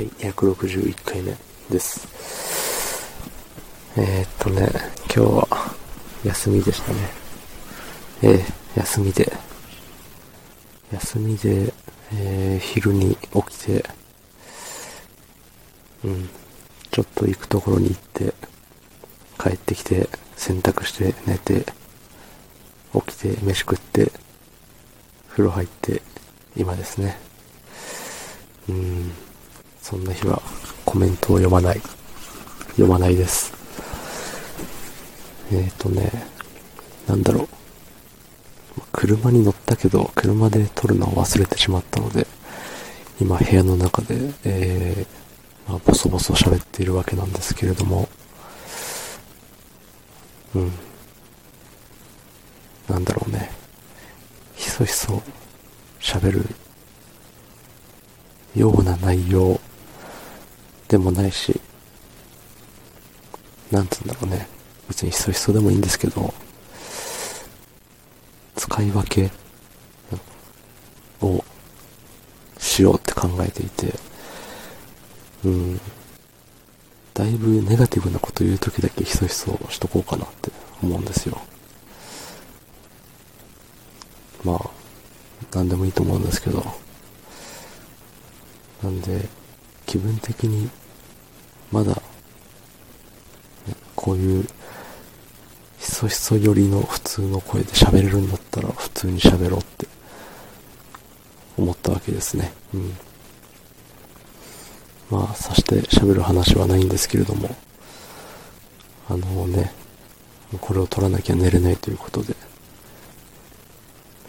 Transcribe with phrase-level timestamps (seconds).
[0.00, 1.36] はい、161回目
[1.68, 2.08] です。
[3.98, 4.66] えー、っとね、
[5.14, 5.74] 今日は
[6.24, 6.98] 休みでしたね。
[8.22, 9.30] えー、休みで、
[10.90, 11.74] 休みで、
[12.14, 13.84] えー、昼に起きて、
[16.04, 16.30] うん、
[16.90, 18.32] ちょっと行くところに行って、
[19.38, 21.66] 帰ってきて、洗濯して寝て、
[22.94, 24.10] 起きて飯食って、
[25.28, 26.00] 風呂入って、
[26.56, 27.18] 今ですね。
[28.66, 29.12] うん、
[29.90, 30.40] そんな日は
[30.84, 31.80] コメントを読まない。
[32.74, 33.52] 読まないです。
[35.50, 36.08] えーとね、
[37.08, 37.48] なんだろう。
[38.92, 42.24] 車に乗ったけど、車で撮るのを忘れてしまったので、
[43.20, 48.08] 今部屋の中で、えー、まあ、ボソボソ喋っているわけなんですけれども、
[50.54, 50.72] うん。
[52.88, 53.50] なんだろうね。
[54.54, 55.20] ひそひそ
[55.98, 56.44] 喋る
[58.54, 59.60] ような内容
[60.90, 61.60] でもないし、
[63.70, 64.48] なんつうんだろうね。
[64.88, 66.34] 別にひそひそでもいいんですけど、
[68.56, 69.30] 使い分け
[71.22, 71.44] を
[72.58, 73.94] しようって考えていて、
[75.44, 75.80] うん。
[77.14, 80.50] だいぶネガティブなこと言うときだけひそひそしとこうかなって
[80.82, 81.40] 思うんですよ。
[84.42, 86.64] まあ、なんでもいいと思うんですけど。
[88.82, 89.28] なんで、
[89.90, 90.70] 気分的に、
[91.72, 92.00] まだ、
[93.96, 94.44] こういう、
[95.80, 99.88] ひそひそ寄りの普通の声で喋れるんだったら普通に喋ろうって
[101.58, 102.52] 思ったわけですね。
[102.72, 102.96] うん。
[105.10, 107.56] まあ、さして喋る話はないんですけれども、
[109.08, 109.72] あのね、
[110.60, 112.36] これを取らなきゃ寝れないということで、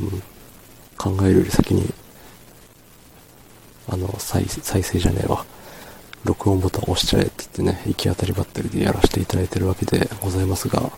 [0.00, 0.22] うん、
[0.96, 1.92] 考えるより先に、
[3.92, 5.44] あの、再再生じゃねえわ。
[6.24, 10.90] 録音ボタン押しちゃえって言ってね、行き当たりばったりでやらせていただいてるわけでございますが、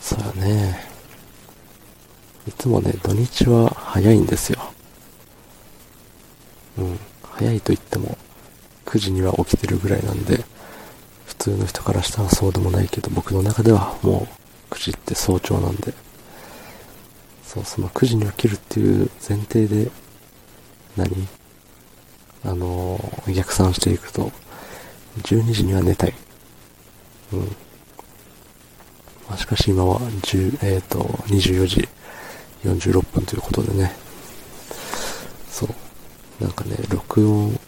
[0.00, 0.86] そうやね。
[2.46, 4.60] いつもね、土日は早いんですよ。
[6.78, 6.98] うん。
[7.22, 8.16] 早いと言っても、
[8.86, 10.44] 9時には起きてるぐらいなんで、
[11.26, 14.28] 普通の人からしたらそうでもないけど、僕の中ではも
[14.70, 15.92] う9時って早朝なんで、
[17.44, 19.90] そう、その9時に起きるっていう前提で、
[20.96, 21.26] 何？
[22.44, 24.30] あのー逆算していくと、
[25.22, 26.14] 12時には寝たい。
[27.32, 27.40] うん。
[29.28, 31.88] まあ、しかし今は10、えっ、と、24時
[32.64, 33.92] 46分ということでね。
[35.48, 36.44] そう。
[36.44, 37.58] なんかね、録音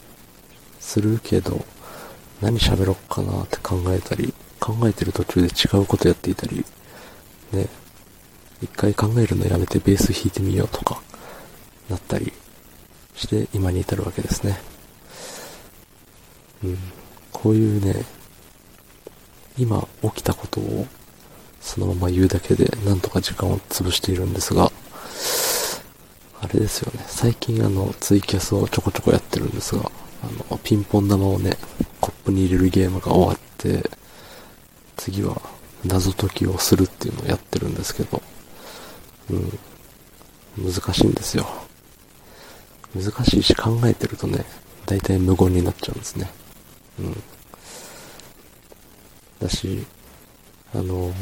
[0.78, 1.64] するけど、
[2.42, 6.64] 何喋ろっかなって考えたり、考えてる途中で違うことやっていたり、
[7.52, 7.66] ね、
[8.62, 11.00] 一回考えるのやめてベース弾いてみようとか、
[11.88, 12.32] なったり
[13.16, 14.58] して今に至るわけですね。
[16.64, 16.78] うん。
[17.32, 18.04] こういうね、
[19.58, 20.86] 今起きたことを
[21.60, 24.70] そのまま言うだけでなんとか時間を潰しているんですが、
[26.40, 27.04] あれですよね。
[27.08, 29.90] 最近あの、ツイキャスをちょこちょこやってるんですが、
[30.22, 31.56] あの、ピンポン玉をね、
[32.00, 33.90] コップに入れるゲームが終わって、
[34.96, 35.40] 次は
[35.84, 38.22] 謎解きをするっていうのをやってるんですけど、
[39.30, 39.58] うん、
[40.72, 41.65] 難しいんですよ。
[43.02, 44.44] 難しいし考えてるとね、
[44.86, 46.30] 大体無言になっちゃうんですね。
[46.98, 47.22] うん。
[49.40, 49.84] だし、
[50.74, 51.12] あの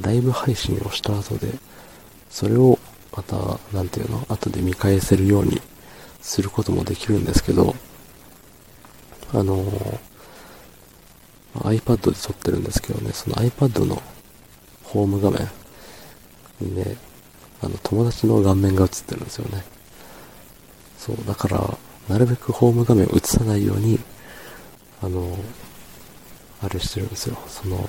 [0.00, 1.48] ライブ配信をした後で、
[2.30, 2.78] それを
[3.16, 3.36] また、
[3.72, 5.60] なんていうの、後で見返せるように
[6.20, 7.74] することもできるんですけど、
[9.32, 9.64] あの
[11.54, 14.02] iPad で撮ってるんですけどね、その iPad の
[14.82, 15.48] ホーム画面
[16.60, 16.96] にね、
[17.62, 19.64] あの友達の顔面が映ってるんですよね。
[21.04, 21.78] そう、だから、
[22.08, 24.00] なるべくホーム画面を映さないように、
[25.02, 25.36] あの、
[26.62, 27.36] あれしてるんですよ。
[27.46, 27.86] その、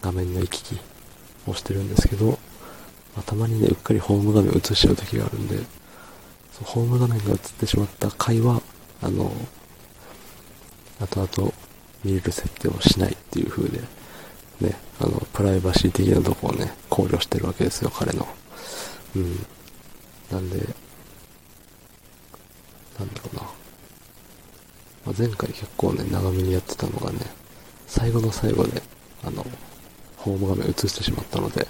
[0.00, 0.80] 画面の行き来
[1.46, 2.36] をしてるんですけど、ま
[3.18, 8.62] あ、たまにね、うっかりホーム画面を映しちゃう時があるんで、そうホーム画面が映ってしまった回は、
[9.02, 9.30] あの、
[11.00, 11.52] 後々
[12.04, 13.80] 見れる設定をしないっていう風で、
[14.62, 18.26] ね、あの、プライバシー的なとこをね、考慮してるわけですよ、彼の。
[19.14, 19.46] うん。
[20.30, 20.87] なんで、
[22.98, 23.42] なんだろうな。
[23.42, 27.18] まあ、前回結構ね、長めにやってたのがね、
[27.86, 28.82] 最後の最後で、
[29.24, 29.46] あの、
[30.16, 31.66] ホーム画面映してしまったので、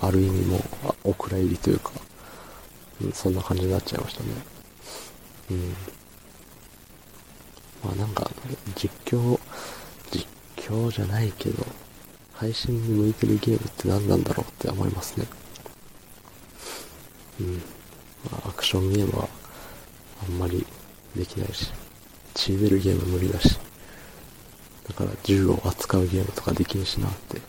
[0.00, 0.60] ある意味もう、
[1.04, 1.92] お蔵入りというか、
[3.02, 4.28] うん、そんな感じになっちゃいましたね。
[5.50, 5.68] うん。
[7.84, 8.30] まあなんか、
[8.76, 9.38] 実況、
[10.12, 10.26] 実
[10.56, 11.66] 況じゃないけど、
[12.34, 15.26] 配信に向いてるゲームって何なんだろうって思いますね。
[17.40, 17.54] うん。
[18.30, 19.28] まあ、アクションゲームは、
[20.22, 20.66] あんまり
[21.16, 21.70] できないし、
[22.34, 23.58] 血出るゲーム無理だし、
[24.88, 27.40] だから銃を扱うゲームとかできんしなって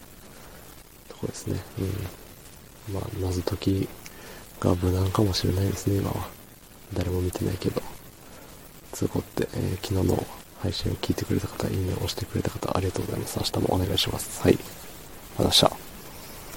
[1.10, 1.60] とこですね。
[1.80, 2.94] うん。
[2.94, 3.90] まあ、謎解き
[4.60, 6.28] が無難かもしれないですね、今は。
[6.94, 7.82] 誰も見てないけど。
[8.92, 10.26] 通行って、えー、昨日の
[10.60, 13.40] 配信を聞いてくれた方、いいねを押してくれた方、ありがとうございます。
[13.40, 14.42] 明日もお願いします。
[14.42, 14.58] はい。
[15.38, 15.81] また明日。